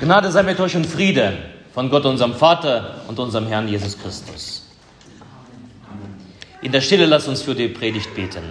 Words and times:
Gnade 0.00 0.30
sei 0.30 0.44
mit 0.44 0.60
euch 0.60 0.76
und 0.76 0.86
Friede 0.86 1.36
von 1.74 1.90
Gott, 1.90 2.04
unserem 2.04 2.34
Vater 2.34 3.02
und 3.08 3.18
unserem 3.18 3.48
Herrn 3.48 3.66
Jesus 3.66 3.98
Christus. 3.98 4.64
In 6.62 6.72
der 6.72 6.80
Stille 6.80 7.06
lasst 7.06 7.28
uns 7.28 7.42
für 7.42 7.54
die 7.54 7.68
Predigt 7.68 8.14
beten. 8.14 8.44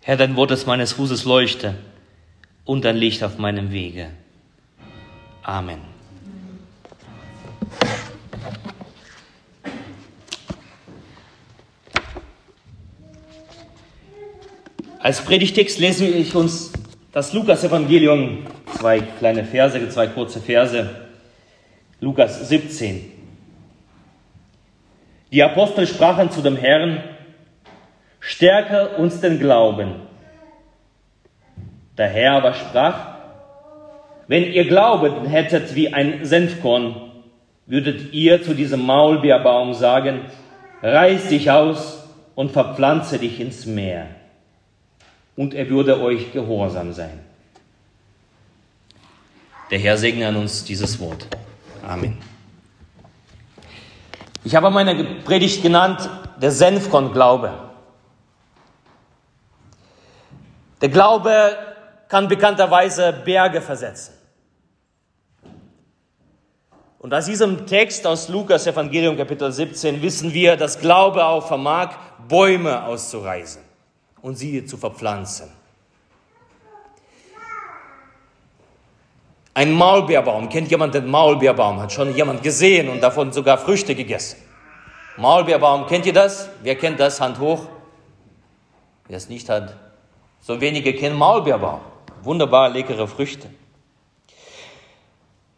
Herr, 0.00 0.16
dein 0.16 0.36
Wort 0.36 0.52
ist 0.52 0.66
meines 0.66 0.92
Fußes 0.92 1.24
Leuchte 1.24 1.74
und 2.64 2.86
ein 2.86 2.96
Licht 2.96 3.22
auf 3.22 3.38
meinem 3.38 3.72
Wege. 3.72 4.10
Amen. 5.42 5.97
Als 15.08 15.22
Predigtext 15.22 15.78
lese 15.78 16.06
ich 16.06 16.34
uns 16.34 16.70
das 17.12 17.32
Lukas-Evangelium, 17.32 18.44
zwei 18.78 19.00
kleine 19.00 19.42
Verse, 19.42 19.88
zwei 19.88 20.06
kurze 20.08 20.38
Verse. 20.38 20.86
Lukas 21.98 22.46
17. 22.46 23.10
Die 25.32 25.42
Apostel 25.42 25.86
sprachen 25.86 26.30
zu 26.30 26.42
dem 26.42 26.56
Herrn, 26.56 27.02
stärke 28.20 28.98
uns 28.98 29.22
den 29.22 29.38
Glauben. 29.38 29.94
Der 31.96 32.08
Herr 32.08 32.32
aber 32.32 32.52
sprach, 32.52 33.14
wenn 34.26 34.52
ihr 34.52 34.66
Glauben 34.66 35.24
hättet 35.24 35.74
wie 35.74 35.90
ein 35.90 36.26
Senfkorn, 36.26 37.12
würdet 37.64 38.12
ihr 38.12 38.42
zu 38.42 38.52
diesem 38.52 38.84
Maulbeerbaum 38.84 39.72
sagen, 39.72 40.26
reiß 40.82 41.30
dich 41.30 41.50
aus 41.50 42.06
und 42.34 42.50
verpflanze 42.50 43.18
dich 43.18 43.40
ins 43.40 43.64
Meer 43.64 44.08
und 45.38 45.54
er 45.54 45.70
würde 45.70 46.00
euch 46.00 46.32
gehorsam 46.32 46.92
sein. 46.92 47.20
Der 49.70 49.78
Herr 49.78 49.96
segne 49.96 50.26
an 50.26 50.34
uns 50.34 50.64
dieses 50.64 50.98
Wort. 50.98 51.28
Amen. 51.86 52.18
Ich 54.42 54.56
habe 54.56 54.68
meine 54.70 55.20
Predigt 55.24 55.62
genannt, 55.62 56.10
der 56.42 56.50
Senfkorn 56.50 57.12
Glaube. 57.12 57.52
Der 60.80 60.88
Glaube 60.88 61.56
kann 62.08 62.26
bekannterweise 62.26 63.12
Berge 63.24 63.60
versetzen. 63.60 64.14
Und 66.98 67.14
aus 67.14 67.26
diesem 67.26 67.64
Text 67.64 68.04
aus 68.08 68.28
Lukas 68.28 68.66
Evangelium 68.66 69.16
Kapitel 69.16 69.52
17 69.52 70.02
wissen 70.02 70.34
wir, 70.34 70.56
dass 70.56 70.80
Glaube 70.80 71.24
auch 71.24 71.46
vermag, 71.46 71.94
Bäume 72.26 72.84
auszureißen 72.84 73.67
und 74.22 74.36
sie 74.36 74.64
zu 74.64 74.76
verpflanzen. 74.76 75.50
Ein 79.54 79.72
Maulbeerbaum, 79.72 80.48
kennt 80.48 80.70
jemand 80.70 80.94
den 80.94 81.06
Maulbeerbaum? 81.06 81.80
Hat 81.80 81.92
schon 81.92 82.14
jemand 82.14 82.42
gesehen 82.42 82.88
und 82.88 83.00
davon 83.00 83.32
sogar 83.32 83.58
Früchte 83.58 83.94
gegessen? 83.94 84.38
Maulbeerbaum, 85.16 85.86
kennt 85.88 86.06
ihr 86.06 86.12
das? 86.12 86.48
Wer 86.62 86.76
kennt 86.76 87.00
das? 87.00 87.20
Hand 87.20 87.40
hoch. 87.40 87.66
Wer 89.08 89.16
es 89.16 89.28
nicht 89.28 89.48
hat, 89.48 89.74
so 90.40 90.60
wenige 90.60 90.94
kennen 90.94 91.16
Maulbeerbaum. 91.16 91.80
Wunderbar 92.22 92.68
leckere 92.68 93.08
Früchte. 93.08 93.48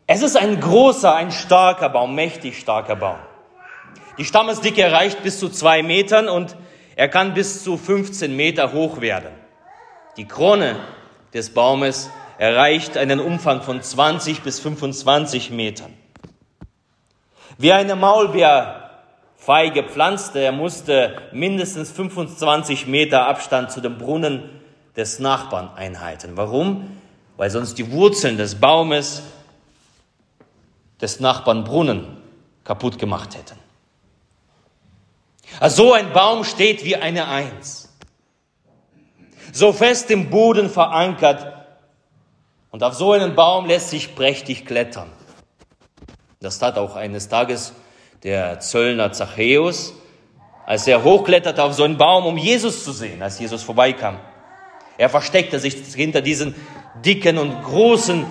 Es 0.07 0.23
ist 0.23 0.37
ein 0.37 0.61
großer, 0.61 1.15
ein 1.15 1.31
starker 1.31 1.89
Baum, 1.89 2.15
mächtig 2.15 2.59
starker 2.59 2.97
Baum. 2.97 3.19
Die 4.19 4.25
Stammesdicke 4.25 4.91
reicht 4.91 5.23
bis 5.23 5.39
zu 5.39 5.49
zwei 5.49 5.83
Metern 5.83 6.29
und 6.29 6.57
er 7.01 7.09
kann 7.09 7.33
bis 7.33 7.65
zu 7.65 7.79
15 7.79 8.37
Meter 8.37 8.75
hoch 8.75 9.01
werden. 9.01 9.33
Die 10.19 10.29
Krone 10.29 10.77
des 11.33 11.49
Baumes 11.49 12.11
erreicht 12.37 12.99
einen 12.99 13.21
Umfang 13.21 13.63
von 13.63 13.81
20 13.81 14.43
bis 14.43 14.61
25 14.61 15.51
Metern. 15.51 15.95
Wie 17.57 17.73
eine 17.73 17.97
Maulbeerfeige 17.97 19.85
pflanzte, 19.85 20.41
er 20.41 20.53
musste 20.53 21.17
mindestens 21.33 21.91
25 21.91 22.87
Meter 22.87 23.27
Abstand 23.27 23.73
zu 23.73 23.81
dem 23.81 23.97
Brunnen 23.97 24.43
des 24.95 25.21
Nachbarn 25.21 25.71
einhalten. 25.75 26.33
Warum? 26.35 26.99
Weil 27.39 27.49
sonst 27.49 27.79
die 27.79 27.91
Wurzeln 27.93 28.37
des 28.37 28.57
Baumes 28.57 29.23
des 31.01 31.19
Nachbarn 31.19 31.65
Brunnen 31.65 32.19
kaputt 32.63 32.99
gemacht 32.99 33.35
hätten. 33.39 33.70
Also 35.59 35.85
so 35.85 35.93
ein 35.93 36.13
Baum 36.13 36.45
steht 36.45 36.85
wie 36.85 36.97
eine 36.97 37.29
Eins. 37.29 37.89
So 39.53 39.73
fest 39.73 40.11
im 40.11 40.31
Boden 40.31 40.71
verankert. 40.71 41.47
Und 42.71 42.85
auf 42.85 42.95
so 42.95 43.13
einen 43.13 43.35
Baum 43.35 43.67
lässt 43.67 43.91
sich 43.91 44.15
prächtig 44.15 44.65
klettern. 44.65 45.11
Das 46.41 46.59
tat 46.59 46.79
auch 46.79 46.95
eines 46.95 47.29
Tages 47.29 47.73
der 48.23 48.61
Zöllner 48.61 49.13
Zachäus, 49.13 49.93
als 50.67 50.87
er 50.87 51.03
hochkletterte 51.03 51.63
auf 51.63 51.75
so 51.75 51.85
einen 51.85 51.99
Baum, 51.99 52.27
um 52.27 52.37
Jesus 52.37 52.85
zu 52.85 52.93
sehen, 52.93 53.23
als 53.23 53.39
Jesus 53.39 53.63
vorbeikam. 53.63 54.19
Er 54.99 55.09
versteckte 55.09 55.59
sich 55.59 55.75
hinter 55.95 56.21
diesen 56.21 56.55
dicken 57.05 57.39
und 57.39 57.63
großen 57.63 58.27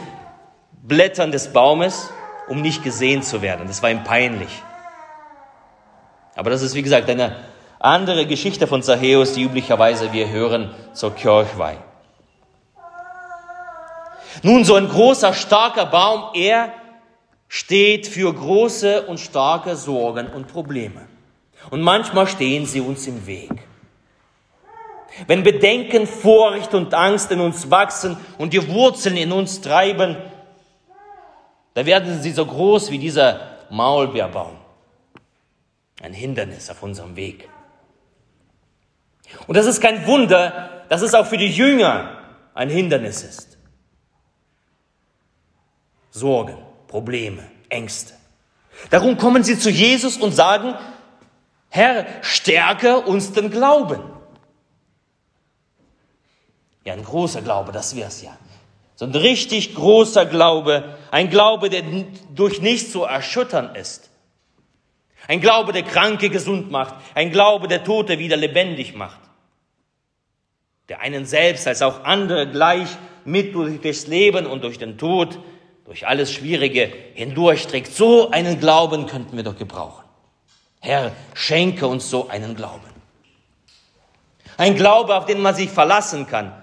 Blättern 0.83 1.31
des 1.31 1.51
Baumes, 1.51 2.09
um 2.47 2.61
nicht 2.61 2.83
gesehen 2.83 3.23
zu 3.23 3.41
werden. 3.41 3.67
Das 3.67 3.83
war 3.83 3.91
ihm 3.91 4.03
peinlich. 4.03 4.49
Aber 6.39 6.51
das 6.51 6.61
ist, 6.61 6.73
wie 6.73 6.83
gesagt, 6.83 7.09
eine 7.09 7.35
andere 7.79 8.25
Geschichte 8.25 8.65
von 8.65 8.81
Zachäus, 8.81 9.33
die 9.33 9.43
üblicherweise 9.43 10.13
wir 10.13 10.29
hören 10.29 10.73
zur 10.93 11.13
Kirchweih. 11.13 11.75
Nun, 14.41 14.63
so 14.63 14.75
ein 14.75 14.87
großer, 14.87 15.33
starker 15.33 15.87
Baum, 15.87 16.29
er 16.33 16.71
steht 17.49 18.07
für 18.07 18.33
große 18.33 19.01
und 19.01 19.19
starke 19.19 19.75
Sorgen 19.75 20.27
und 20.27 20.47
Probleme. 20.47 21.01
Und 21.71 21.81
manchmal 21.81 22.25
stehen 22.25 22.65
sie 22.65 22.79
uns 22.79 23.05
im 23.05 23.27
Weg. 23.27 23.51
Wenn 25.27 25.43
Bedenken, 25.43 26.07
Furcht 26.07 26.73
und 26.73 26.93
Angst 26.93 27.33
in 27.33 27.41
uns 27.41 27.69
wachsen 27.69 28.15
und 28.37 28.53
die 28.53 28.65
Wurzeln 28.69 29.17
in 29.17 29.33
uns 29.33 29.59
treiben, 29.59 30.15
da 31.73 31.85
werden 31.85 32.21
sie 32.21 32.31
so 32.31 32.45
groß 32.45 32.91
wie 32.91 32.97
dieser 32.97 33.41
Maulbeerbaum 33.69 34.58
ein 36.01 36.13
Hindernis 36.13 36.69
auf 36.69 36.83
unserem 36.83 37.15
Weg. 37.15 37.49
Und 39.47 39.55
das 39.55 39.65
ist 39.65 39.81
kein 39.81 40.05
Wunder, 40.07 40.83
dass 40.89 41.01
es 41.01 41.13
auch 41.13 41.25
für 41.25 41.37
die 41.37 41.49
Jünger 41.49 42.17
ein 42.53 42.69
Hindernis 42.69 43.23
ist. 43.23 43.57
Sorgen, 46.11 46.57
Probleme, 46.87 47.43
Ängste. 47.69 48.13
Darum 48.89 49.17
kommen 49.17 49.43
sie 49.43 49.59
zu 49.59 49.69
Jesus 49.69 50.17
und 50.17 50.31
sagen, 50.31 50.73
Herr, 51.69 52.05
stärke 52.21 53.01
uns 53.01 53.31
den 53.31 53.51
Glauben. 53.51 54.01
Ja, 56.83 56.93
ein 56.93 57.03
großer 57.03 57.41
Glaube, 57.41 57.71
das 57.71 57.95
wär's 57.95 58.21
ja. 58.21 58.35
So 58.95 59.05
ein 59.05 59.11
richtig 59.11 59.75
großer 59.75 60.25
Glaube, 60.25 60.97
ein 61.11 61.29
Glaube, 61.29 61.69
der 61.69 61.83
durch 62.33 62.61
nichts 62.61 62.91
zu 62.91 63.03
erschüttern 63.03 63.75
ist. 63.75 64.08
Ein 65.27 65.41
Glaube, 65.41 65.73
der 65.73 65.83
Kranke 65.83 66.29
gesund 66.29 66.71
macht. 66.71 66.95
Ein 67.13 67.31
Glaube, 67.31 67.67
der 67.67 67.83
Tote 67.83 68.19
wieder 68.19 68.37
lebendig 68.37 68.95
macht. 68.95 69.19
Der 70.87 71.01
einen 71.01 71.25
selbst 71.25 71.67
als 71.67 71.81
auch 71.81 72.03
andere 72.03 72.49
gleich 72.49 72.89
mit 73.25 73.53
durch 73.53 73.79
das 73.81 74.07
Leben 74.07 74.45
und 74.47 74.63
durch 74.63 74.79
den 74.79 74.97
Tod, 74.97 75.39
durch 75.85 76.07
alles 76.07 76.31
Schwierige 76.31 76.91
hindurchträgt. 77.13 77.93
So 77.93 78.31
einen 78.31 78.59
Glauben 78.59 79.05
könnten 79.05 79.35
wir 79.37 79.43
doch 79.43 79.57
gebrauchen. 79.57 80.03
Herr, 80.79 81.11
schenke 81.33 81.85
uns 81.85 82.09
so 82.09 82.29
einen 82.29 82.55
Glauben. 82.55 82.89
Ein 84.57 84.75
Glaube, 84.75 85.15
auf 85.15 85.25
den 85.25 85.41
man 85.41 85.53
sich 85.53 85.69
verlassen 85.69 86.25
kann. 86.25 86.53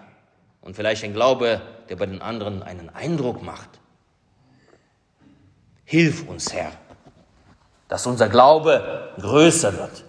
Und 0.60 0.74
vielleicht 0.74 1.04
ein 1.04 1.12
Glaube, 1.12 1.60
der 1.88 1.96
bei 1.96 2.06
den 2.06 2.20
anderen 2.20 2.62
einen 2.62 2.88
Eindruck 2.88 3.42
macht. 3.42 3.68
Hilf 5.84 6.28
uns, 6.28 6.52
Herr 6.52 6.72
dass 7.88 8.06
unser 8.06 8.28
Glaube 8.28 9.12
größer 9.20 9.76
wird. 9.78 10.04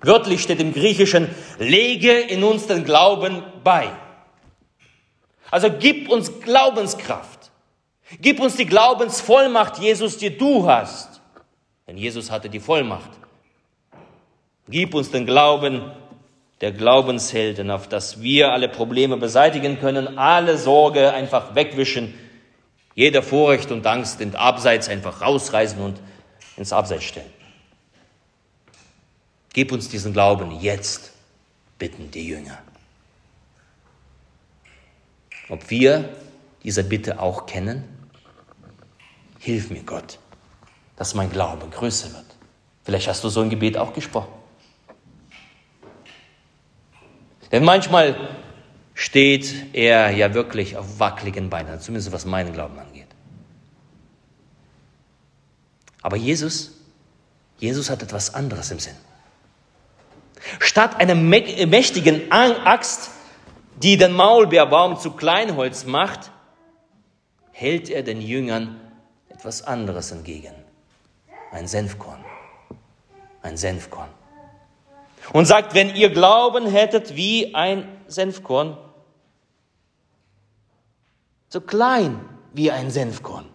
Wörtlich 0.00 0.42
steht 0.42 0.60
im 0.60 0.74
Griechischen, 0.74 1.28
lege 1.58 2.12
in 2.12 2.44
uns 2.44 2.66
den 2.66 2.84
Glauben 2.84 3.42
bei. 3.62 3.90
Also 5.50 5.70
gib 5.70 6.10
uns 6.10 6.40
Glaubenskraft. 6.40 7.50
Gib 8.20 8.40
uns 8.40 8.56
die 8.56 8.66
Glaubensvollmacht, 8.66 9.78
Jesus, 9.78 10.18
die 10.18 10.36
du 10.36 10.68
hast. 10.68 11.22
Denn 11.86 11.96
Jesus 11.96 12.30
hatte 12.30 12.50
die 12.50 12.60
Vollmacht. 12.60 13.10
Gib 14.68 14.94
uns 14.94 15.10
den 15.10 15.26
Glauben 15.26 15.90
der 16.60 16.72
Glaubenshelden, 16.72 17.70
auf 17.70 17.88
dass 17.88 18.22
wir 18.22 18.52
alle 18.52 18.68
Probleme 18.68 19.16
beseitigen 19.16 19.78
können, 19.80 20.18
alle 20.18 20.56
Sorge 20.56 21.12
einfach 21.12 21.54
wegwischen 21.54 22.14
jeder 22.94 23.22
Furcht 23.22 23.70
und 23.70 23.86
Angst 23.86 24.18
sind 24.18 24.36
abseits 24.36 24.88
einfach 24.88 25.20
rausreißen 25.20 25.80
und 25.80 26.00
ins 26.56 26.72
Abseits 26.72 27.04
stellen. 27.04 27.30
Gib 29.52 29.72
uns 29.72 29.88
diesen 29.88 30.12
Glauben 30.12 30.60
jetzt, 30.60 31.12
bitten 31.78 32.10
die 32.10 32.26
Jünger. 32.26 32.58
Ob 35.48 35.70
wir 35.70 36.08
diese 36.62 36.84
Bitte 36.84 37.20
auch 37.20 37.46
kennen? 37.46 37.84
Hilf 39.38 39.70
mir, 39.70 39.82
Gott, 39.82 40.18
dass 40.96 41.14
mein 41.14 41.30
Glaube 41.30 41.68
größer 41.68 42.12
wird. 42.12 42.24
Vielleicht 42.84 43.08
hast 43.08 43.22
du 43.24 43.28
so 43.28 43.40
ein 43.42 43.50
Gebet 43.50 43.76
auch 43.76 43.92
gesprochen. 43.92 44.32
Denn 47.52 47.64
manchmal 47.64 48.16
steht 48.94 49.74
er 49.74 50.10
ja 50.10 50.32
wirklich 50.34 50.76
auf 50.76 51.00
wackeligen 51.00 51.50
Beinen, 51.50 51.80
zumindest 51.80 52.12
was 52.12 52.24
meinen 52.24 52.52
Glauben 52.52 52.78
angeht. 52.78 53.08
Aber 56.00 56.16
Jesus, 56.16 56.72
Jesus 57.58 57.90
hat 57.90 58.02
etwas 58.02 58.34
anderes 58.34 58.70
im 58.70 58.78
Sinn. 58.78 58.96
Statt 60.60 61.00
einer 61.00 61.14
mächtigen 61.14 62.30
Axt, 62.30 63.10
die 63.82 63.96
den 63.96 64.12
Maulbeerbaum 64.12 64.98
zu 64.98 65.12
Kleinholz 65.12 65.84
macht, 65.84 66.30
hält 67.50 67.88
er 67.88 68.02
den 68.02 68.20
Jüngern 68.20 68.80
etwas 69.28 69.62
anderes 69.62 70.12
entgegen. 70.12 70.54
Ein 71.50 71.66
Senfkorn. 71.66 72.24
Ein 73.42 73.56
Senfkorn. 73.56 74.08
Und 75.32 75.46
sagt, 75.46 75.74
wenn 75.74 75.94
ihr 75.94 76.10
Glauben 76.10 76.66
hättet 76.66 77.16
wie 77.16 77.54
ein 77.54 77.88
Senfkorn, 78.08 78.76
so 81.48 81.60
klein 81.60 82.20
wie 82.52 82.70
ein 82.70 82.90
Senfkorn. 82.90 83.46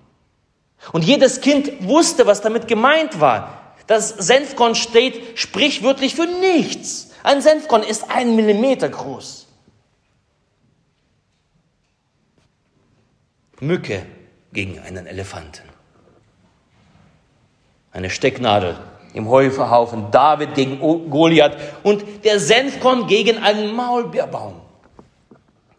Und 0.94 1.04
jedes 1.04 1.42
Kind 1.42 1.88
wusste, 1.88 2.26
was 2.26 2.42
damit 2.42 2.68
gemeint 2.68 3.20
war. 3.20 3.76
Das 3.88 4.10
Senfkorn 4.10 4.76
steht 4.76 5.38
sprichwörtlich 5.38 6.16
für 6.16 6.26
nichts. 6.26 7.12
Ein 7.24 7.42
Senfkorn 7.42 7.84
ist 7.84 8.10
ein 8.10 8.36
Millimeter 8.36 8.88
groß. 8.88 9.48
Mücke 13.60 14.06
gegen 14.54 14.80
einen 14.80 15.06
Elefanten. 15.06 15.68
Eine 17.92 18.10
Stecknadel 18.10 18.80
im 19.14 19.28
Heuverhaufen, 19.30 20.12
David 20.12 20.54
gegen 20.56 20.80
Goliath 21.10 21.58
und 21.84 22.04
der 22.24 22.40
Senfkorn 22.40 23.08
gegen 23.08 23.38
einen 23.38 23.76
Maulbeerbaum, 23.76 24.56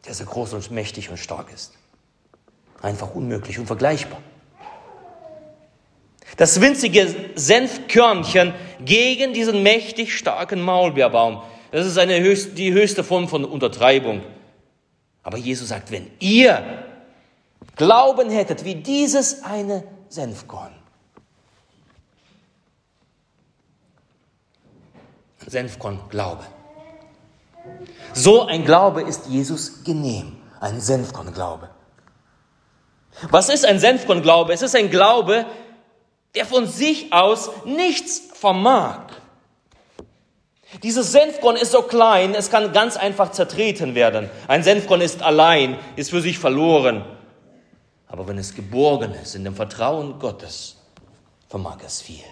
der 0.07 0.15
so 0.15 0.25
groß 0.25 0.55
und 0.55 0.71
mächtig 0.71 1.11
und 1.11 1.19
stark 1.19 1.53
ist. 1.53 1.73
Einfach 2.83 3.15
unmöglich, 3.15 3.59
unvergleichbar. 3.59 4.19
Das 6.37 6.61
winzige 6.61 7.15
Senfkörnchen 7.35 8.55
gegen 8.85 9.33
diesen 9.33 9.63
mächtig 9.63 10.17
starken 10.17 10.63
Maulbeerbaum. 10.63 11.43
Das 11.73 11.87
ist 11.87 11.99
eine 11.99 12.21
höchst, 12.21 12.57
die 12.57 12.73
höchste 12.73 13.05
Form 13.05 13.29
von 13.29 13.45
Untertreibung. 13.45 14.23
Aber 15.23 15.37
Jesus 15.37 15.69
sagt, 15.69 15.91
wenn 15.91 16.11
ihr 16.19 16.85
Glauben 17.77 18.31
hättet 18.31 18.65
wie 18.65 18.75
dieses 18.75 19.43
eine 19.43 19.85
Senfkorn. 20.09 20.80
Senfkorn 25.51 26.01
Glaube. 26.09 26.45
So 28.13 28.47
ein 28.47 28.65
Glaube 28.65 29.03
ist 29.03 29.27
Jesus 29.27 29.85
genehm, 29.85 30.37
ein 30.61 30.81
Senfkorn 30.81 31.33
Glaube. 31.33 31.69
Was 33.29 33.49
ist 33.49 33.67
ein 33.67 33.79
Senfkorn-Glaube? 33.79 34.53
Es 34.53 34.63
ist 34.63 34.75
ein 34.75 34.91
Glaube, 34.91 35.47
der 36.35 36.47
von 36.47 36.67
sich 36.67 37.13
aus 37.13 37.51
nichts 37.65 38.23
vermag. 38.33 39.09
Dieses 40.83 41.11
Senfkorn 41.13 41.57
ist 41.57 41.73
so 41.73 41.83
klein, 41.83 42.35
es 42.35 42.51
kann 42.51 42.73
ganz 42.73 42.97
einfach 42.97 43.33
zertreten 43.33 43.95
werden. 43.95 44.31
Ein 44.47 44.63
Senfkorn 44.63 45.01
ist 45.01 45.23
allein, 45.23 45.77
ist 45.97 46.11
für 46.11 46.21
sich 46.21 46.39
verloren. 46.39 47.05
Aber 48.07 48.27
wenn 48.29 48.39
es 48.39 48.55
geborgen 48.55 49.13
ist 49.15 49.35
in 49.35 49.45
dem 49.45 49.57
Vertrauen 49.57 50.19
Gottes, 50.19 50.77
vermag 51.49 51.79
es 51.85 52.01
viel. 52.01 52.25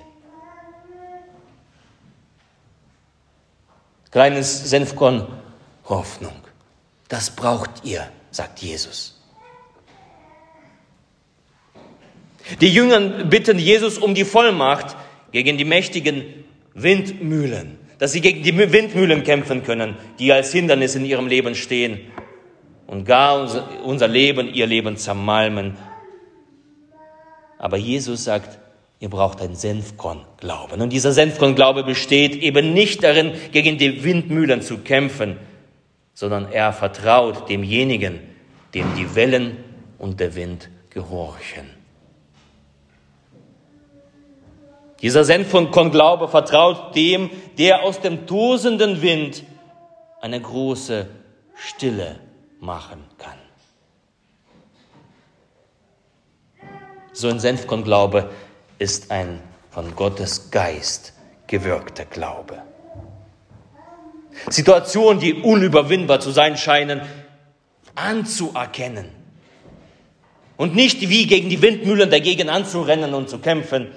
Kleines 4.10 4.70
Senfkorn 4.70 5.26
Hoffnung. 5.84 6.32
Das 7.08 7.30
braucht 7.30 7.84
ihr, 7.84 8.08
sagt 8.30 8.60
Jesus. 8.60 9.14
Die 12.60 12.72
Jünger 12.72 13.24
bitten 13.24 13.58
Jesus 13.58 13.98
um 13.98 14.14
die 14.14 14.24
Vollmacht 14.24 14.96
gegen 15.32 15.58
die 15.58 15.64
mächtigen 15.64 16.44
Windmühlen, 16.74 17.78
dass 17.98 18.12
sie 18.12 18.20
gegen 18.20 18.42
die 18.42 18.56
Windmühlen 18.56 19.24
kämpfen 19.24 19.62
können, 19.62 19.96
die 20.18 20.32
als 20.32 20.52
Hindernis 20.52 20.94
in 20.94 21.04
ihrem 21.04 21.26
Leben 21.26 21.54
stehen 21.54 22.00
und 22.86 23.04
gar 23.04 23.84
unser 23.84 24.08
Leben, 24.08 24.52
ihr 24.52 24.66
Leben 24.66 24.96
zermalmen. 24.96 25.76
Aber 27.58 27.76
Jesus 27.76 28.24
sagt, 28.24 28.58
ihr 29.00 29.10
braucht 29.10 29.40
ein 29.40 29.54
Senfkorn-Glauben. 29.54 30.80
Und 30.80 30.92
dieser 30.92 31.12
Senfkorn-Glaube 31.12 31.84
besteht 31.84 32.34
eben 32.36 32.72
nicht 32.72 33.04
darin, 33.04 33.32
gegen 33.52 33.78
die 33.78 34.02
Windmühlen 34.04 34.62
zu 34.62 34.78
kämpfen, 34.78 35.38
sondern 36.14 36.50
er 36.50 36.72
vertraut 36.72 37.48
demjenigen, 37.48 38.20
dem 38.74 38.94
die 38.96 39.14
Wellen 39.14 39.56
und 39.98 40.18
der 40.20 40.34
Wind 40.34 40.68
gehorchen. 40.90 41.70
Dieser 45.00 45.24
Senfkorn-Glaube 45.24 46.26
vertraut 46.26 46.96
dem, 46.96 47.30
der 47.56 47.84
aus 47.84 48.00
dem 48.00 48.26
tosenden 48.26 49.00
Wind 49.00 49.44
eine 50.20 50.40
große 50.40 51.06
Stille 51.54 52.18
machen 52.58 53.04
kann. 53.16 53.38
So 57.12 57.28
ein 57.28 57.38
Senfkorn-Glaube 57.38 58.30
ist 58.78 59.10
ein 59.10 59.40
von 59.70 59.94
Gottes 59.94 60.50
Geist 60.50 61.12
gewirkter 61.46 62.04
Glaube. 62.04 62.62
Situationen, 64.48 65.20
die 65.20 65.34
unüberwindbar 65.34 66.20
zu 66.20 66.30
sein 66.30 66.56
scheinen, 66.56 67.00
anzuerkennen 67.94 69.06
und 70.56 70.74
nicht 70.74 71.08
wie 71.08 71.26
gegen 71.26 71.48
die 71.48 71.60
Windmühlen 71.60 72.10
dagegen 72.10 72.48
anzurennen 72.48 73.14
und 73.14 73.28
zu 73.28 73.38
kämpfen, 73.38 73.88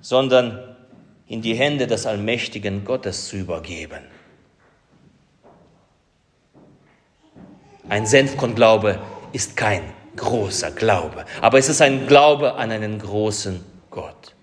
sondern 0.00 0.76
in 1.26 1.42
die 1.42 1.54
Hände 1.54 1.86
des 1.86 2.06
allmächtigen 2.06 2.84
Gottes 2.84 3.28
zu 3.28 3.36
übergeben. 3.36 4.04
Ein 7.88 8.06
Senfkornglaube 8.06 9.00
ist 9.32 9.56
kein 9.56 9.82
großer 10.16 10.70
Glaube, 10.70 11.24
aber 11.40 11.58
es 11.58 11.68
ist 11.68 11.80
ein 11.80 12.06
Glaube 12.06 12.54
an 12.54 12.70
einen 12.70 12.98
großen 12.98 13.64
Gott. 13.90 14.34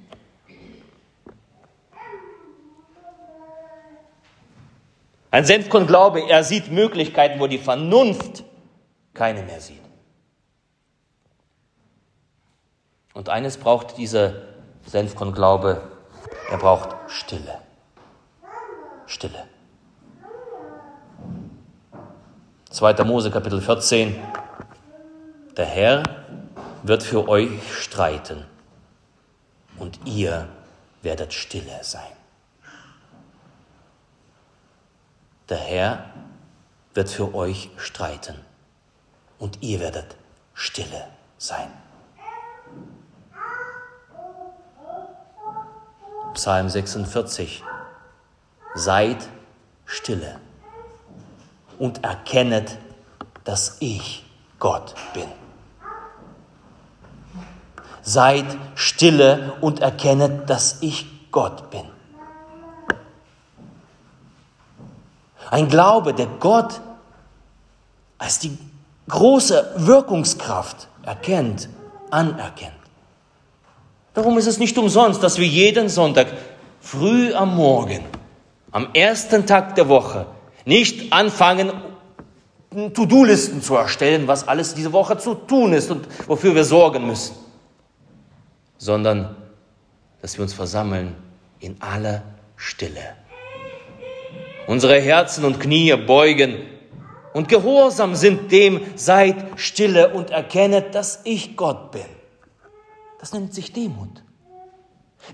Ein 5.31 5.45
Senfkornglaube, 5.45 6.27
er 6.27 6.43
sieht 6.43 6.71
Möglichkeiten, 6.71 7.39
wo 7.39 7.47
die 7.47 7.57
Vernunft 7.57 8.43
keine 9.13 9.43
mehr 9.43 9.61
sieht. 9.61 9.79
Und 13.13 13.29
eines 13.29 13.57
braucht 13.57 13.97
diese 13.97 14.41
Senfkornglaube, 14.85 15.81
er 16.49 16.57
braucht 16.57 16.95
Stille. 17.07 17.59
Stille. 19.05 19.45
2. 22.69 23.03
Mose 23.03 23.31
Kapitel 23.31 23.61
14. 23.61 24.15
Der 25.57 25.65
Herr 25.65 26.03
wird 26.83 27.03
für 27.03 27.27
euch 27.27 27.73
streiten 27.73 28.45
und 29.77 29.99
ihr 30.05 30.47
werdet 31.01 31.33
stille 31.33 31.83
sein. 31.83 32.11
Der 35.49 35.57
Herr 35.57 36.05
wird 36.93 37.09
für 37.09 37.35
euch 37.35 37.69
streiten 37.75 38.39
und 39.39 39.61
ihr 39.61 39.81
werdet 39.81 40.15
stille 40.53 41.07
sein. 41.37 41.71
Psalm 46.33 46.69
46. 46.69 47.61
Seid 48.73 49.27
stille 49.85 50.39
und 51.77 52.05
erkennet, 52.05 52.77
dass 53.43 53.75
ich 53.81 54.25
Gott 54.59 54.95
bin. 55.13 55.40
Seid 58.01 58.45
stille 58.75 59.53
und 59.61 59.79
erkennet, 59.79 60.49
dass 60.49 60.77
ich 60.81 61.05
Gott 61.31 61.69
bin. 61.69 61.83
Ein 65.49 65.67
Glaube, 65.67 66.13
der 66.13 66.27
Gott 66.39 66.79
als 68.17 68.39
die 68.39 68.57
große 69.09 69.73
Wirkungskraft 69.77 70.87
erkennt, 71.03 71.69
anerkennt. 72.09 72.73
Darum 74.13 74.37
ist 74.37 74.47
es 74.47 74.59
nicht 74.59 74.77
umsonst, 74.77 75.23
dass 75.23 75.37
wir 75.37 75.47
jeden 75.47 75.89
Sonntag 75.89 76.27
früh 76.79 77.33
am 77.33 77.55
Morgen, 77.55 78.03
am 78.71 78.89
ersten 78.93 79.45
Tag 79.45 79.75
der 79.75 79.89
Woche, 79.89 80.25
nicht 80.65 81.11
anfangen, 81.11 81.71
To-Do-Listen 82.71 83.61
zu 83.61 83.75
erstellen, 83.75 84.27
was 84.27 84.47
alles 84.47 84.73
diese 84.73 84.93
Woche 84.93 85.17
zu 85.17 85.33
tun 85.35 85.73
ist 85.73 85.91
und 85.91 86.07
wofür 86.27 86.55
wir 86.55 86.63
sorgen 86.63 87.05
müssen, 87.07 87.35
sondern 88.81 89.35
dass 90.23 90.37
wir 90.37 90.41
uns 90.41 90.53
versammeln 90.53 91.15
in 91.59 91.79
aller 91.83 92.23
Stille. 92.55 93.15
Unsere 94.65 94.99
Herzen 94.99 95.45
und 95.45 95.59
Knie 95.59 95.95
beugen 95.95 96.55
und 97.33 97.47
gehorsam 97.47 98.15
sind 98.15 98.51
dem, 98.51 98.81
seid 98.95 99.35
stille 99.55 100.09
und 100.09 100.31
erkennet, 100.31 100.95
dass 100.95 101.21
ich 101.25 101.55
Gott 101.55 101.91
bin. 101.91 102.07
Das 103.19 103.33
nennt 103.33 103.53
sich 103.53 103.71
Demut. 103.71 104.23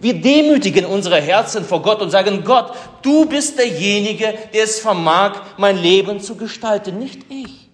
Wir 0.01 0.15
demütigen 0.21 0.83
unsere 0.85 1.21
Herzen 1.21 1.63
vor 1.63 1.81
Gott 1.81 2.01
und 2.01 2.11
sagen, 2.11 2.43
Gott, 2.43 2.75
du 3.01 3.27
bist 3.27 3.57
derjenige, 3.57 4.37
der 4.53 4.63
es 4.65 4.81
vermag, 4.81 5.41
mein 5.57 5.77
Leben 5.77 6.19
zu 6.19 6.35
gestalten, 6.35 6.99
nicht 6.99 7.21
ich. 7.29 7.69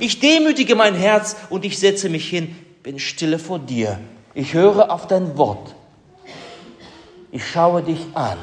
Ich 0.00 0.20
demütige 0.20 0.74
mein 0.74 0.94
Herz 0.94 1.36
und 1.50 1.66
ich 1.66 1.78
setze 1.78 2.08
mich 2.08 2.30
hin, 2.30 2.56
bin 2.82 2.98
stille 2.98 3.38
vor 3.38 3.58
dir. 3.58 3.98
Ich 4.38 4.54
höre 4.54 4.92
auf 4.92 5.08
dein 5.08 5.36
Wort. 5.36 5.74
Ich 7.32 7.44
schaue 7.44 7.82
dich 7.82 8.06
an. 8.14 8.38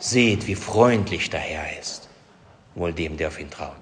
Seht, 0.00 0.48
wie 0.48 0.56
freundlich 0.56 1.30
der 1.30 1.38
Herr 1.38 1.78
ist, 1.78 2.08
wohl 2.74 2.92
dem, 2.92 3.16
der 3.16 3.28
auf 3.28 3.38
ihn 3.38 3.48
traut. 3.48 3.76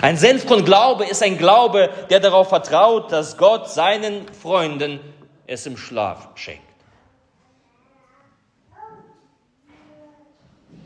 Ein 0.00 0.16
Senfkorn-Glaube 0.16 1.04
ist 1.04 1.22
ein 1.22 1.38
Glaube, 1.38 1.90
der 2.10 2.18
darauf 2.18 2.48
vertraut, 2.48 3.12
dass 3.12 3.36
Gott 3.36 3.70
seinen 3.70 4.26
Freunden 4.32 4.98
es 5.46 5.64
im 5.66 5.76
Schlaf 5.76 6.30
schenkt. 6.34 6.64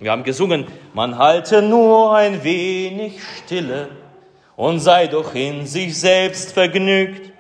Wir 0.00 0.11
haben 0.11 0.23
gesungen, 0.23 0.66
man 0.92 1.16
halte 1.16 1.62
nur 1.62 2.14
ein 2.14 2.45
wenig 2.45 3.23
Stille 3.25 3.88
und 4.57 4.81
sei 4.81 5.07
doch 5.07 5.35
in 5.35 5.67
sich 5.67 5.99
selbst 5.99 6.53
vergnügt, 6.53 7.33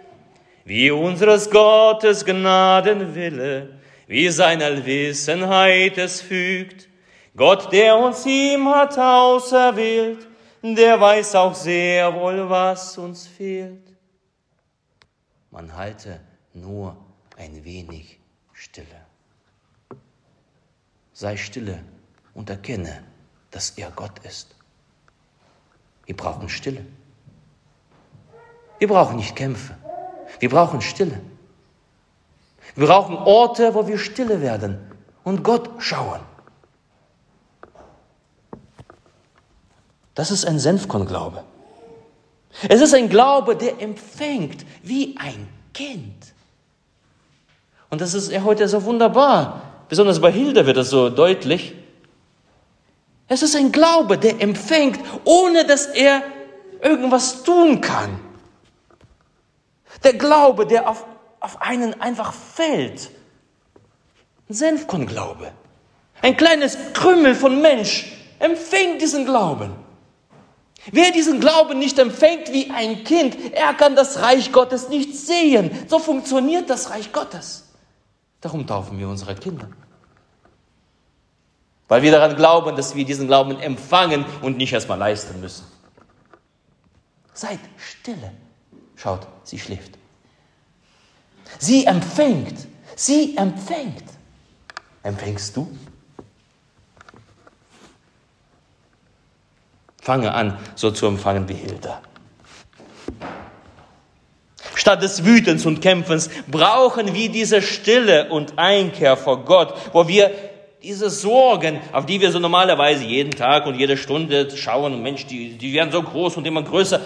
wie 0.64 0.90
unseres 0.90 1.50
Gottes 1.50 2.24
Gnadenwille, 2.24 3.78
wie 4.06 4.28
seiner 4.28 4.84
Wissenheit 4.84 5.98
es 5.98 6.20
fügt. 6.20 6.88
Gott, 7.34 7.72
der 7.72 7.96
uns 7.96 8.24
ihm 8.26 8.68
hat 8.68 8.98
auserwählt, 8.98 10.26
der 10.62 11.00
weiß 11.00 11.34
auch 11.36 11.54
sehr 11.54 12.12
wohl, 12.14 12.48
was 12.48 12.98
uns 12.98 13.26
fehlt. 13.26 13.82
Man 15.50 15.74
halte 15.74 16.20
nur 16.52 16.96
ein 17.36 17.64
wenig 17.64 18.18
Stille. 18.52 18.86
Sei 21.12 21.36
stille 21.36 21.82
und 22.34 22.50
erkenne, 22.50 23.02
dass 23.50 23.70
er 23.70 23.90
Gott 23.90 24.18
ist. 24.24 24.54
Wir 26.04 26.16
brauchen 26.16 26.48
Stille. 26.48 26.84
Wir 28.78 28.88
brauchen 28.88 29.16
nicht 29.16 29.34
Kämpfe. 29.36 29.74
Wir 30.38 30.50
brauchen 30.50 30.80
Stille. 30.80 31.20
Wir 32.74 32.86
brauchen 32.86 33.16
Orte, 33.16 33.74
wo 33.74 33.86
wir 33.86 33.98
stille 33.98 34.40
werden 34.42 34.78
und 35.24 35.42
Gott 35.42 35.70
schauen. 35.78 36.20
Das 40.14 40.30
ist 40.30 40.46
ein 40.46 40.58
Senfkornglaube. 40.58 41.42
Es 42.68 42.80
ist 42.80 42.94
ein 42.94 43.08
Glaube, 43.08 43.56
der 43.56 43.80
empfängt 43.80 44.64
wie 44.82 45.16
ein 45.18 45.48
Kind. 45.74 46.34
Und 47.90 48.00
das 48.00 48.14
ist 48.14 48.32
heute 48.42 48.66
so 48.68 48.84
wunderbar. 48.84 49.62
Besonders 49.88 50.20
bei 50.20 50.32
Hilda 50.32 50.66
wird 50.66 50.76
das 50.76 50.90
so 50.90 51.10
deutlich. 51.10 51.74
Es 53.28 53.42
ist 53.42 53.56
ein 53.56 53.72
Glaube, 53.72 54.18
der 54.18 54.40
empfängt, 54.40 55.00
ohne 55.24 55.66
dass 55.66 55.86
er 55.86 56.22
irgendwas 56.82 57.42
tun 57.42 57.80
kann. 57.80 58.25
Der 60.04 60.14
Glaube, 60.14 60.66
der 60.66 60.88
auf, 60.88 61.04
auf 61.40 61.60
einen 61.62 62.00
einfach 62.00 62.32
fällt. 62.32 63.10
Ein 64.48 64.54
Senfkornglaube. 64.54 65.52
Ein 66.22 66.36
kleines 66.36 66.76
Krümmel 66.92 67.34
von 67.34 67.60
Mensch 67.60 68.12
empfängt 68.38 69.02
diesen 69.02 69.24
Glauben. 69.24 69.74
Wer 70.92 71.10
diesen 71.10 71.40
Glauben 71.40 71.78
nicht 71.78 71.98
empfängt 71.98 72.52
wie 72.52 72.70
ein 72.70 73.02
Kind, 73.02 73.36
er 73.52 73.74
kann 73.74 73.96
das 73.96 74.20
Reich 74.20 74.52
Gottes 74.52 74.88
nicht 74.88 75.14
sehen. 75.16 75.70
So 75.88 75.98
funktioniert 75.98 76.70
das 76.70 76.90
Reich 76.90 77.12
Gottes. 77.12 77.64
Darum 78.40 78.66
taufen 78.66 78.98
wir 78.98 79.08
unsere 79.08 79.34
Kinder. 79.34 79.68
Weil 81.88 82.02
wir 82.02 82.12
daran 82.12 82.36
glauben, 82.36 82.76
dass 82.76 82.94
wir 82.94 83.04
diesen 83.04 83.26
Glauben 83.26 83.58
empfangen 83.58 84.24
und 84.42 84.58
nicht 84.58 84.72
erstmal 84.72 84.98
leisten 84.98 85.40
müssen. 85.40 85.66
Seid 87.32 87.60
stille. 87.76 88.32
Schaut, 88.96 89.26
sie 89.44 89.58
schläft. 89.58 89.92
Sie 91.58 91.84
empfängt. 91.84 92.66
Sie 92.96 93.36
empfängt. 93.36 94.04
Empfängst 95.02 95.56
du? 95.56 95.70
Fange 100.00 100.32
an, 100.32 100.58
so 100.74 100.90
zu 100.90 101.06
empfangen 101.06 101.48
wie 101.48 101.54
Hilda. 101.54 102.00
Statt 104.74 105.02
des 105.02 105.24
Wütens 105.24 105.66
und 105.66 105.80
Kämpfens 105.80 106.30
brauchen 106.46 107.12
wir 107.12 107.28
diese 107.28 107.60
Stille 107.60 108.28
und 108.30 108.56
Einkehr 108.56 109.16
vor 109.16 109.44
Gott, 109.44 109.74
wo 109.92 110.06
wir 110.06 110.30
diese 110.82 111.10
Sorgen, 111.10 111.80
auf 111.92 112.06
die 112.06 112.20
wir 112.20 112.30
so 112.30 112.38
normalerweise 112.38 113.04
jeden 113.04 113.32
Tag 113.32 113.66
und 113.66 113.74
jede 113.74 113.96
Stunde 113.96 114.56
schauen, 114.56 114.94
und 114.94 115.02
Mensch, 115.02 115.26
die, 115.26 115.58
die 115.58 115.72
werden 115.72 115.90
so 115.90 116.02
groß 116.02 116.36
und 116.36 116.46
immer 116.46 116.62
größer. 116.62 117.00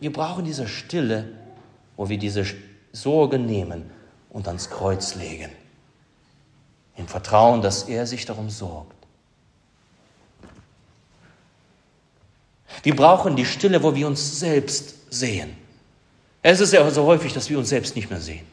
Wir 0.00 0.12
brauchen 0.12 0.44
diese 0.44 0.68
Stille, 0.68 1.28
wo 1.96 2.08
wir 2.08 2.18
diese 2.18 2.44
Sorgen 2.92 3.46
nehmen 3.46 3.90
und 4.30 4.48
ans 4.48 4.70
Kreuz 4.70 5.14
legen. 5.14 5.50
Im 6.96 7.08
Vertrauen, 7.08 7.62
dass 7.62 7.84
er 7.84 8.06
sich 8.06 8.24
darum 8.24 8.50
sorgt. 8.50 8.94
Wir 12.82 12.94
brauchen 12.94 13.36
die 13.36 13.46
Stille, 13.46 13.82
wo 13.82 13.94
wir 13.94 14.06
uns 14.06 14.38
selbst 14.38 14.94
sehen. 15.10 15.56
Es 16.42 16.60
ist 16.60 16.72
ja 16.72 16.88
so 16.90 17.04
häufig, 17.04 17.32
dass 17.32 17.50
wir 17.50 17.58
uns 17.58 17.68
selbst 17.68 17.96
nicht 17.96 18.10
mehr 18.10 18.20
sehen. 18.20 18.46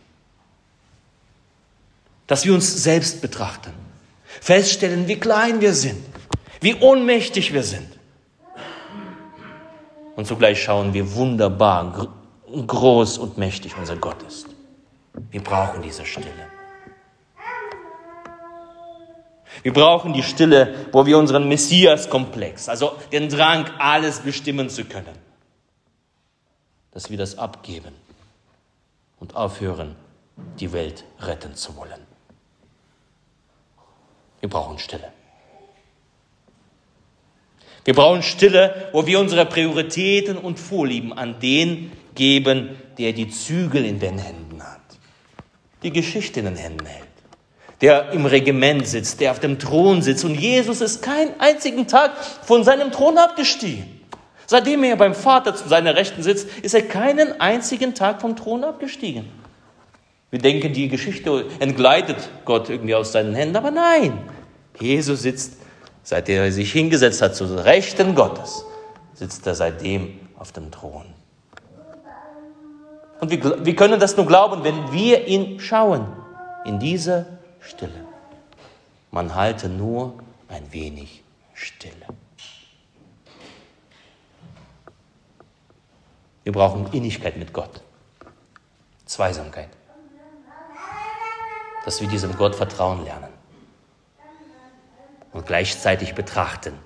Dass 2.25 2.45
wir 2.45 2.53
uns 2.53 2.83
selbst 2.83 3.21
betrachten. 3.21 3.73
Feststellen, 4.41 5.07
wie 5.07 5.19
klein 5.19 5.61
wir 5.61 5.73
sind. 5.73 6.03
Wie 6.61 6.75
ohnmächtig 6.75 7.53
wir 7.53 7.63
sind. 7.63 7.92
Und 10.15 10.25
zugleich 10.25 10.61
schauen, 10.61 10.93
wie 10.93 11.15
wunderbar, 11.15 12.07
groß 12.67 13.17
und 13.17 13.37
mächtig 13.37 13.75
unser 13.77 13.95
Gott 13.95 14.21
ist. 14.23 14.47
Wir 15.31 15.43
brauchen 15.43 15.81
diese 15.81 16.05
Stille. 16.05 16.27
Wir 19.61 19.73
brauchen 19.73 20.13
die 20.13 20.23
Stille, 20.23 20.87
wo 20.91 21.05
wir 21.05 21.17
unseren 21.17 21.47
Messias-Komplex, 21.47 22.69
also 22.69 22.95
den 23.11 23.29
Drang, 23.29 23.65
alles 23.79 24.19
bestimmen 24.19 24.69
zu 24.69 24.85
können, 24.85 25.17
dass 26.91 27.09
wir 27.09 27.17
das 27.17 27.37
abgeben 27.37 27.93
und 29.19 29.35
aufhören, 29.35 29.95
die 30.59 30.73
Welt 30.73 31.05
retten 31.19 31.55
zu 31.55 31.75
wollen. 31.77 32.01
Wir 34.41 34.49
brauchen 34.49 34.79
Stille. 34.79 35.13
Wir 37.85 37.93
brauchen 37.93 38.23
Stille, 38.23 38.89
wo 38.93 39.05
wir 39.05 39.19
unsere 39.19 39.45
Prioritäten 39.45 40.37
und 40.37 40.59
Vorlieben 40.59 41.13
an 41.13 41.39
den 41.39 41.91
geben, 42.15 42.69
der 42.97 43.13
die 43.13 43.29
Zügel 43.29 43.85
in 43.85 43.99
den 43.99 44.17
Händen 44.17 44.63
hat, 44.63 44.81
die 45.81 45.91
Geschichte 45.91 46.39
in 46.39 46.45
den 46.45 46.55
Händen 46.55 46.85
hält 46.85 47.13
der 47.83 48.11
im 48.13 48.25
Regiment 48.25 48.87
sitzt, 48.87 49.19
der 49.19 49.31
auf 49.31 49.41
dem 49.41 49.59
Thron 49.59 50.01
sitzt. 50.01 50.23
Und 50.23 50.35
Jesus 50.35 50.79
ist 50.79 51.01
keinen 51.01 51.37
einzigen 51.37 51.85
Tag 51.85 52.13
von 52.43 52.63
seinem 52.63 52.93
Thron 52.93 53.17
abgestiegen. 53.17 53.99
Seitdem 54.45 54.85
er 54.85 54.95
beim 54.95 55.13
Vater 55.13 55.53
zu 55.53 55.67
seiner 55.67 55.93
Rechten 55.93 56.23
sitzt, 56.23 56.47
ist 56.61 56.73
er 56.73 56.83
keinen 56.83 57.41
einzigen 57.41 57.93
Tag 57.93 58.21
vom 58.21 58.37
Thron 58.37 58.63
abgestiegen. 58.63 59.25
Wir 60.31 60.39
denken, 60.39 60.71
die 60.71 60.87
Geschichte 60.87 61.45
entgleitet 61.59 62.29
Gott 62.45 62.69
irgendwie 62.69 62.95
aus 62.95 63.11
seinen 63.11 63.35
Händen, 63.35 63.57
aber 63.57 63.71
nein. 63.71 64.17
Jesus 64.79 65.23
sitzt, 65.23 65.57
seit 66.03 66.29
er 66.29 66.51
sich 66.51 66.71
hingesetzt 66.71 67.21
hat 67.21 67.35
zu 67.35 67.45
Rechten 67.45 68.13
Gottes, 68.13 68.65
sitzt 69.13 69.47
er 69.47 69.55
seitdem 69.55 70.19
auf 70.37 70.51
dem 70.51 70.69
Thron. 70.71 71.05
Und 73.21 73.31
wir, 73.31 73.65
wir 73.65 73.75
können 73.75 73.99
das 73.99 74.17
nur 74.17 74.25
glauben, 74.25 74.63
wenn 74.63 74.91
wir 74.91 75.27
ihn 75.27 75.59
schauen 75.59 76.07
in 76.65 76.79
dieser 76.79 77.25
Stille. 77.61 78.05
Man 79.11 79.33
halte 79.33 79.69
nur 79.69 80.15
ein 80.49 80.71
wenig 80.73 81.23
Stille. 81.53 82.05
Wir 86.43 86.51
brauchen 86.51 86.91
Innigkeit 86.91 87.37
mit 87.37 87.53
Gott. 87.53 87.81
Zweisamkeit. 89.05 89.69
Dass 91.85 92.01
wir 92.01 92.07
diesem 92.07 92.35
Gott 92.35 92.55
vertrauen 92.55 93.05
lernen. 93.05 93.32
Und 95.33 95.47
gleichzeitig 95.47 96.13
betrachten, 96.13 96.77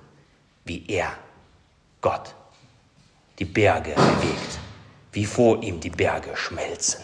wie 0.64 0.86
er, 0.88 1.12
Gott, 2.00 2.34
die 3.38 3.44
Berge 3.44 3.94
bewegt, 3.94 4.58
wie 5.12 5.26
vor 5.26 5.62
ihm 5.62 5.80
die 5.80 5.90
Berge 5.90 6.36
schmelzen, 6.36 7.02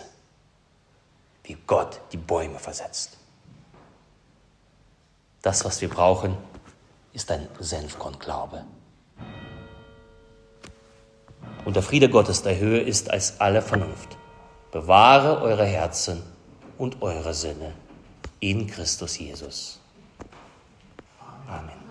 wie 1.45 1.57
Gott 1.67 2.01
die 2.13 2.17
Bäume 2.17 2.59
versetzt. 2.59 3.19
Das, 5.43 5.65
was 5.65 5.81
wir 5.81 5.91
brauchen, 5.91 6.37
ist 7.13 7.31
ein 7.31 7.49
Senfkornglaube. 7.61 8.65
Und 11.65 11.77
der 11.77 11.83
Friede 11.83 12.09
Gottes 12.09 12.43
der 12.43 12.59
Höhe 12.59 12.81
ist 12.81 13.11
als 13.11 13.41
alle 13.41 13.63
Vernunft. 13.63 14.17
Bewahre 14.73 15.41
eure 15.41 15.65
Herzen 15.65 16.23
und 16.79 17.01
eure 17.03 17.33
Sinne 17.33 17.75
in 18.41 18.67
Christus 18.67 19.19
Jesus. 19.19 19.81
Amén. 21.55 21.84